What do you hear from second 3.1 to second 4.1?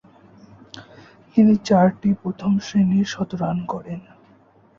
শতরান করেন।